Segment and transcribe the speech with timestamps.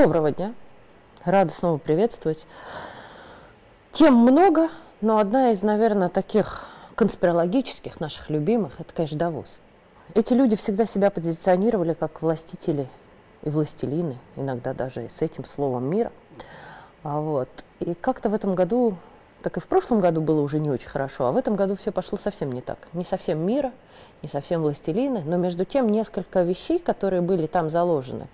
[0.00, 0.54] Доброго дня.
[1.24, 2.46] Рада снова приветствовать.
[3.90, 4.68] Тем много,
[5.00, 9.58] но одна из, наверное, таких конспирологических наших любимых, это, конечно, Давос.
[10.14, 12.86] Эти люди всегда себя позиционировали как властители
[13.42, 16.12] и властелины, иногда даже и с этим словом мира.
[17.02, 17.48] А вот.
[17.80, 18.94] И как-то в этом году,
[19.42, 21.90] так и в прошлом году было уже не очень хорошо, а в этом году все
[21.90, 22.78] пошло совсем не так.
[22.92, 23.72] Не совсем мира,
[24.22, 28.28] не совсем властелины, но между тем несколько вещей, которые были там заложены,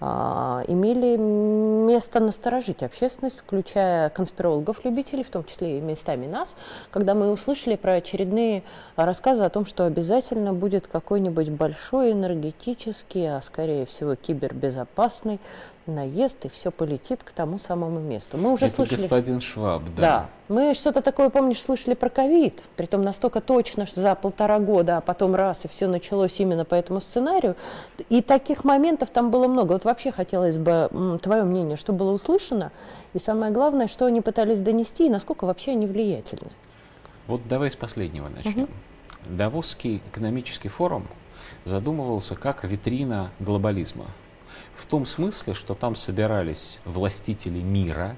[0.00, 6.56] имели место насторожить общественность, включая конспирологов-любителей, в том числе и местами нас,
[6.90, 8.62] когда мы услышали про очередные
[8.94, 15.40] рассказы о том, что обязательно будет какой-нибудь большой энергетический, а скорее всего кибербезопасный
[15.88, 18.36] наезд, и все полетит к тому самому месту.
[18.36, 19.02] Мы уже Это слышали...
[19.02, 20.02] господин Шваб, да.
[20.02, 20.26] Да.
[20.48, 25.00] Мы что-то такое, помнишь, слышали про ковид, притом настолько точно, что за полтора года, а
[25.00, 27.56] потом раз, и все началось именно по этому сценарию.
[28.08, 29.72] И таких моментов там было много.
[29.72, 32.72] Вот вообще хотелось бы твое мнение, что было услышано,
[33.14, 36.50] и самое главное, что они пытались донести, и насколько вообще они влиятельны.
[37.26, 38.68] Вот давай с последнего начнем.
[39.26, 41.06] Давосский экономический форум
[41.64, 44.06] задумывался как витрина глобализма.
[44.78, 48.16] В том смысле, что там собирались властители мира,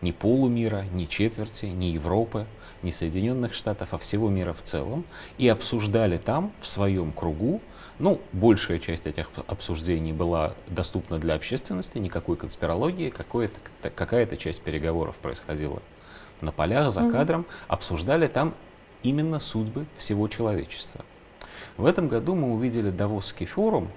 [0.00, 2.46] не полумира, не четверти, не Европы,
[2.82, 5.04] не Соединенных Штатов, а всего мира в целом,
[5.38, 7.60] и обсуждали там в своем кругу,
[7.98, 15.16] ну, большая часть этих обсуждений была доступна для общественности, никакой конспирологии, какое-то- какая-то часть переговоров
[15.16, 15.82] происходила
[16.40, 18.54] на полях, за кадром, обсуждали там
[19.02, 21.04] именно судьбы всего человечества.
[21.76, 23.88] В этом году мы увидели Давосский форум,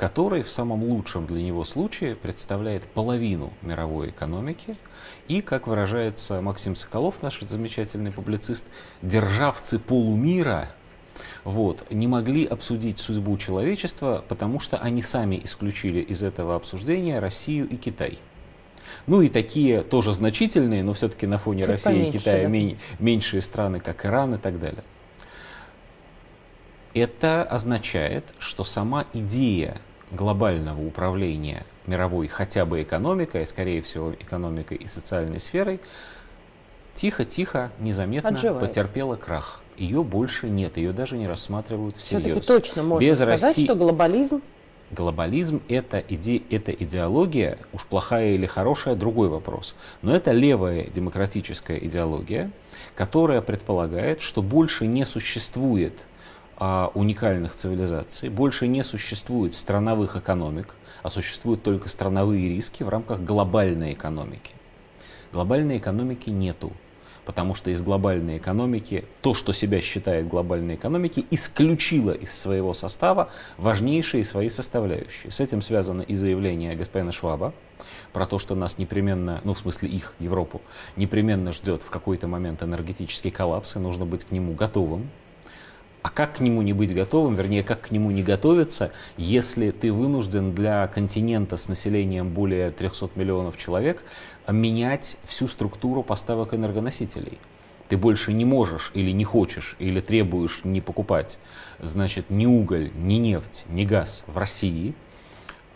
[0.00, 4.72] который в самом лучшем для него случае представляет половину мировой экономики.
[5.28, 8.64] И, как выражается Максим Соколов, наш замечательный публицист,
[9.02, 10.70] державцы полумира
[11.44, 17.68] вот, не могли обсудить судьбу человечества, потому что они сами исключили из этого обсуждения Россию
[17.68, 18.20] и Китай.
[19.06, 22.48] Ну и такие тоже значительные, но все-таки на фоне Чуть России и поменьше, Китая да.
[22.48, 24.82] мен- меньшие страны, как Иран и так далее.
[26.94, 29.78] Это означает, что сама идея
[30.10, 35.80] глобального управления мировой хотя бы экономикой, а скорее всего экономикой и социальной сферой,
[36.94, 38.60] тихо-тихо, незаметно Отживает.
[38.68, 39.60] потерпела крах.
[39.76, 42.46] Ее больше нет, ее даже не рассматривают Все-таки всерьез.
[42.46, 44.42] точно можно Без сказать, России- что глобализм
[44.90, 49.76] Глобализм это, иде, это идеология, уж плохая или хорошая, другой вопрос.
[50.02, 52.50] Но это левая демократическая идеология,
[52.96, 55.94] которая предполагает, что больше не существует
[56.60, 63.20] а, уникальных цивилизаций, больше не существует страновых экономик, а существуют только страновые риски в рамках
[63.20, 64.52] глобальной экономики.
[65.32, 66.72] Глобальной экономики нету,
[67.24, 73.30] потому что из глобальной экономики, то, что себя считает глобальной экономикой, исключило из своего состава
[73.56, 75.32] важнейшие свои составляющие.
[75.32, 77.54] С этим связано и заявление господина Шваба
[78.12, 80.60] про то, что нас непременно, ну в смысле их, Европу,
[80.96, 85.08] непременно ждет в какой-то момент энергетический коллапс, и нужно быть к нему готовым.
[86.02, 89.92] А как к нему не быть готовым, вернее, как к нему не готовиться, если ты
[89.92, 94.02] вынужден для континента с населением более 300 миллионов человек
[94.48, 97.38] менять всю структуру поставок энергоносителей?
[97.88, 101.38] Ты больше не можешь или не хочешь, или требуешь не покупать,
[101.80, 104.94] значит, ни уголь, ни нефть, ни газ в России,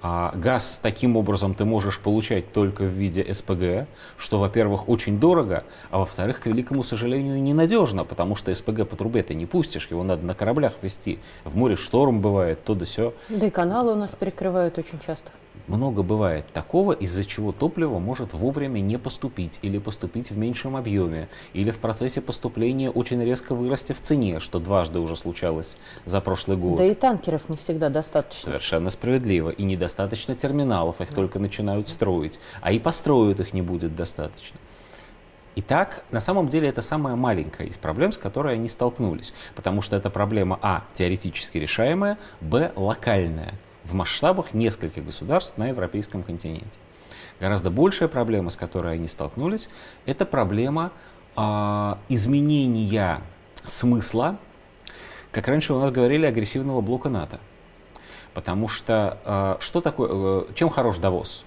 [0.06, 3.88] а газ таким образом ты можешь получать только в виде СПГ,
[4.18, 9.22] что, во-первых, очень дорого, а во-вторых, к великому сожалению, ненадежно, потому что СПГ по трубе
[9.22, 11.20] ты не пустишь, его надо на кораблях вести.
[11.44, 13.14] В море шторм бывает, то да сё.
[13.30, 15.30] Да и каналы у нас перекрывают очень часто.
[15.66, 21.28] Много бывает такого, из-за чего топливо может вовремя не поступить или поступить в меньшем объеме,
[21.54, 26.58] или в процессе поступления очень резко вырасти в цене, что дважды уже случалось за прошлый
[26.58, 26.76] год.
[26.76, 28.44] Да и танкеров не всегда достаточно.
[28.44, 29.50] Совершенно справедливо.
[29.50, 32.38] И недостаточно терминалов, их только начинают строить.
[32.60, 34.58] А и построят их не будет достаточно.
[35.56, 39.32] Итак, на самом деле это самая маленькая из проблем, с которой они столкнулись.
[39.54, 46.22] Потому что это проблема, а, теоретически решаемая, б, локальная, в масштабах нескольких государств на европейском
[46.22, 46.78] континенте.
[47.40, 49.68] Гораздо большая проблема, с которой они столкнулись,
[50.06, 50.92] это проблема
[51.36, 53.20] а, изменения
[53.66, 54.38] смысла,
[55.32, 57.40] как раньше у нас говорили, агрессивного блока НАТО.
[58.34, 61.44] Потому что э, что такое, э, чем хорош Давос?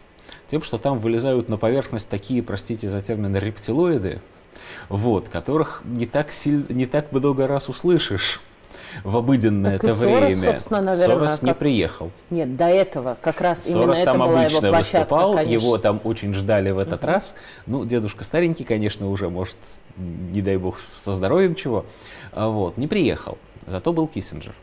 [0.48, 4.22] Тем, что там вылезают на поверхность такие, простите за термин, рептилоиды,
[4.88, 8.42] вот, которых не так, силь, не так много раз услышишь
[9.04, 10.52] в обыденное Так это Сорос, время.
[10.52, 12.12] собственно, наверное, Сорос не как- приехал.
[12.30, 15.52] Нет, до этого как раз именно Сорос это там была обычно его площадка, выступал, конечно.
[15.54, 17.36] его там очень ждали в этот раз.
[17.66, 19.58] Ну, дедушка старенький, конечно, уже, может,
[19.98, 21.86] не дай бог, со здоровьем чего.
[22.32, 23.38] А Вот, не приехал.
[23.66, 24.54] Зато был Киссинджер.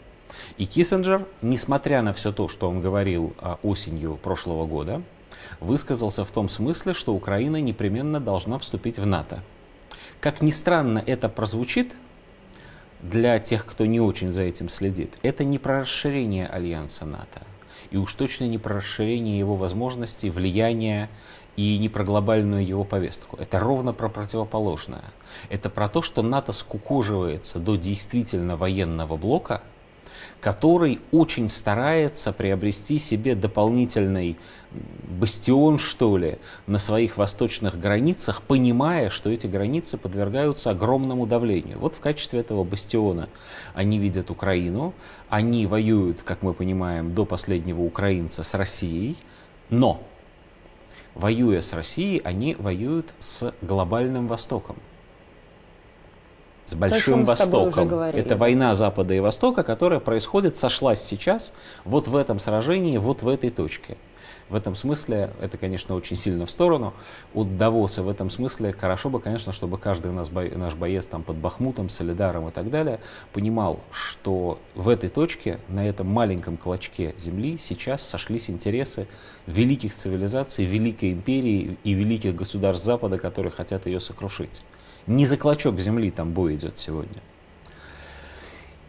[0.56, 5.02] И Киссинджер, несмотря на все то, что он говорил а, осенью прошлого года,
[5.60, 9.40] высказался в том смысле, что Украина непременно должна вступить в НАТО.
[10.20, 11.94] Как ни странно это прозвучит
[13.04, 17.42] для тех, кто не очень за этим следит, это не про расширение альянса НАТО.
[17.90, 21.10] И уж точно не про расширение его возможностей, влияния
[21.56, 23.36] и не про глобальную его повестку.
[23.36, 25.04] Это ровно про противоположное.
[25.50, 29.62] Это про то, что НАТО скукоживается до действительно военного блока–
[30.40, 34.36] который очень старается приобрести себе дополнительный
[35.20, 41.78] бастион, что ли, на своих восточных границах, понимая, что эти границы подвергаются огромному давлению.
[41.78, 43.28] Вот в качестве этого бастиона
[43.74, 44.92] они видят Украину,
[45.28, 49.16] они воюют, как мы понимаем, до последнего украинца с Россией,
[49.70, 50.02] но
[51.14, 54.76] воюя с Россией, они воюют с глобальным Востоком
[56.64, 57.92] с Большим Востоком.
[57.92, 61.52] Это война Запада и Востока, которая происходит, сошлась сейчас
[61.84, 63.96] вот в этом сражении, вот в этой точке.
[64.50, 66.92] В этом смысле, это, конечно, очень сильно в сторону
[67.32, 68.02] от Давоса.
[68.02, 70.42] В этом смысле хорошо бы, конечно, чтобы каждый наш, бо...
[70.42, 73.00] наш боец там под Бахмутом, Солидаром и так далее
[73.32, 79.06] понимал, что в этой точке, на этом маленьком клочке земли сейчас сошлись интересы
[79.46, 84.62] великих цивилизаций, великой империи и великих государств Запада, которые хотят ее сокрушить.
[85.06, 87.20] Не за клочок земли там бой идет сегодня.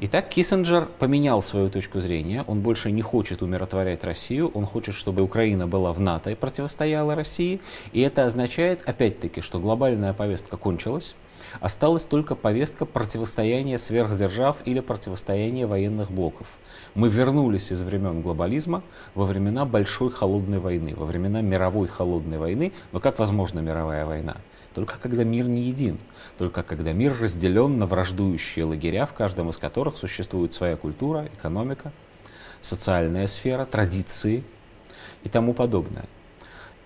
[0.01, 2.43] Итак, Киссинджер поменял свою точку зрения.
[2.47, 4.51] Он больше не хочет умиротворять Россию.
[4.53, 7.61] Он хочет, чтобы Украина была в НАТО и противостояла России.
[7.93, 11.15] И это означает, опять-таки, что глобальная повестка кончилась.
[11.59, 16.47] Осталась только повестка противостояния сверхдержав или противостояния военных блоков.
[16.93, 18.83] Мы вернулись из времен глобализма
[19.15, 22.73] во времена большой холодной войны, во времена мировой холодной войны.
[22.91, 24.37] Но как возможна мировая война?
[24.75, 25.97] Только когда мир не един,
[26.37, 31.93] только когда мир разделен на враждующие лагеря, в каждом из которых существует своя культура, экономика,
[32.61, 34.43] социальная сфера, традиции
[35.23, 36.05] и тому подобное.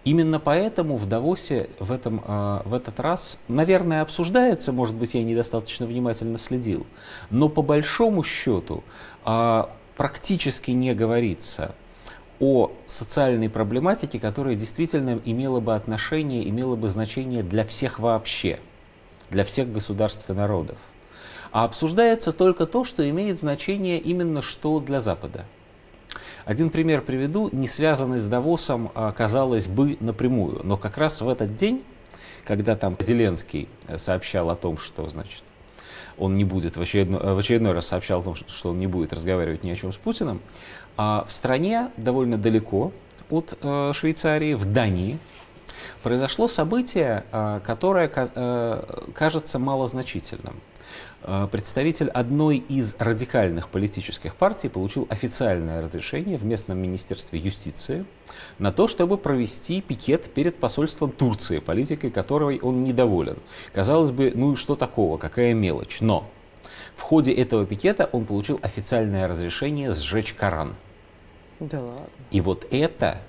[0.04, 5.24] Именно поэтому в Давосе в, этом, а, в этот раз, наверное, обсуждается, может быть, я
[5.24, 6.86] недостаточно внимательно следил,
[7.32, 8.84] но по большому счету
[9.26, 11.74] а, практически не говорится
[12.40, 18.60] о социальной проблематике, которая действительно имела бы отношение, имела бы значение для всех вообще,
[19.30, 20.78] для всех государств и народов.
[21.52, 25.46] А обсуждается только то, что имеет значение именно что для Запада.
[26.46, 30.62] Один пример приведу, не связанный с Давосом, а, казалось бы, напрямую.
[30.64, 31.84] Но как раз в этот день,
[32.46, 35.44] когда там Зеленский э, сообщал о том, что, значит,
[36.19, 39.13] он не будет, в очередной, в очередной раз сообщал о том, что он не будет
[39.13, 40.42] разговаривать ни о чем с Путиным,
[40.98, 42.92] а в стране довольно далеко
[43.30, 45.18] от э, Швейцарии, в Дании,
[46.04, 48.83] произошло событие, э, которое э,
[49.13, 50.56] кажется малозначительным.
[51.22, 58.06] Э, представитель одной из радикальных политических партий получил официальное разрешение в местном министерстве юстиции
[58.58, 63.38] на то, чтобы провести пикет перед посольством Турции, политикой которой он недоволен.
[63.74, 66.00] Казалось бы, ну и что такого, какая мелочь.
[66.00, 66.30] Но
[66.96, 70.76] в ходе этого пикета он получил официальное разрешение сжечь Коран.
[71.60, 72.08] Да ладно.
[72.32, 73.22] И вот это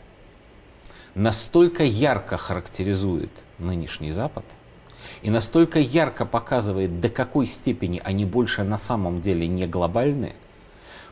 [1.16, 4.44] настолько ярко характеризует нынешний Запад
[5.22, 10.34] и настолько ярко показывает, до какой степени они больше на самом деле не глобальны,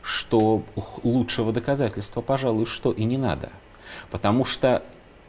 [0.03, 0.63] что
[1.03, 3.51] лучшего доказательства, пожалуй, что и не надо.
[4.11, 4.83] Потому что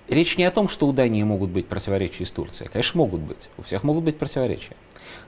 [0.08, 2.70] речь не о том, что у Дании могут быть противоречия с Турцией.
[2.70, 3.50] Конечно, могут быть.
[3.58, 4.76] У всех могут быть противоречия.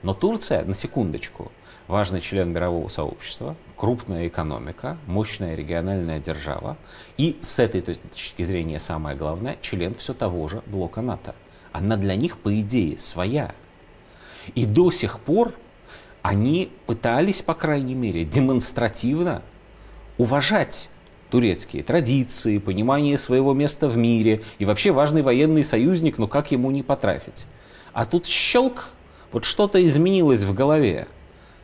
[0.03, 1.51] Но Турция, на секундочку,
[1.88, 6.77] важный член мирового сообщества, крупная экономика, мощная региональная держава
[7.17, 11.35] и, с этой точки зрения, самое главное, член все того же блока НАТО.
[11.71, 13.53] Она для них, по идее, своя.
[14.55, 15.53] И до сих пор
[16.21, 19.41] они пытались, по крайней мере, демонстративно
[20.17, 20.89] уважать
[21.29, 26.69] турецкие традиции, понимание своего места в мире и вообще важный военный союзник, но как ему
[26.71, 27.47] не потрафить.
[27.93, 28.89] А тут щелк,
[29.31, 31.07] вот что-то изменилось в голове.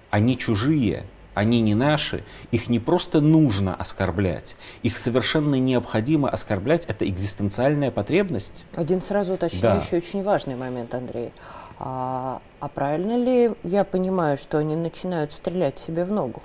[0.10, 1.04] Они чужие,
[1.38, 8.66] они не наши, их не просто нужно оскорблять, их совершенно необходимо оскорблять, это экзистенциальная потребность.
[8.76, 9.98] Один сразу уточняющий да.
[9.98, 11.32] очень важный момент, Андрей.
[11.78, 16.42] А, а правильно ли я понимаю, что они начинают стрелять себе в ногу?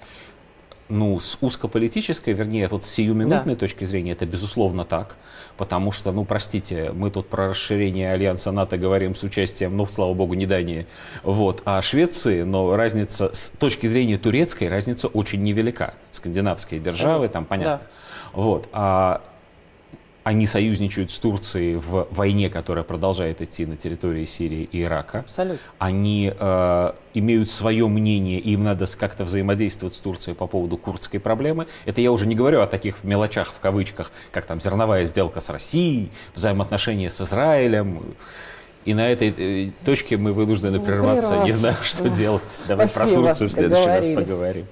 [0.88, 3.60] Ну, с узкополитической, вернее, вот с сиюминутной да.
[3.60, 5.16] точки зрения, это безусловно так.
[5.56, 10.14] Потому что, ну, простите, мы тут про расширение альянса НАТО говорим с участием, ну, слава
[10.14, 10.86] богу, не Дании,
[11.22, 15.94] вот, а Швеции, но разница с точки зрения турецкой, разница очень невелика.
[16.10, 17.80] Скандинавские державы, там понятно.
[17.84, 18.40] Да.
[18.40, 18.68] Вот.
[18.72, 19.22] А
[20.24, 25.20] они союзничают с Турцией в войне, которая продолжает идти на территории Сирии и Ирака.
[25.20, 25.58] Абсолютно.
[25.78, 31.18] Они э, имеют свое мнение, и им надо как-то взаимодействовать с Турцией по поводу курдской
[31.18, 31.66] проблемы.
[31.86, 35.48] Это я уже не говорю о таких мелочах в кавычках, как там зерновая сделка с
[35.48, 38.02] Россией, взаимоотношения с Израилем.
[38.84, 41.42] И на этой э, точке мы вынуждены прерваться.
[41.44, 42.62] Не знаю, что делать.
[42.68, 44.66] Давай про Турцию в следующий раз поговорим.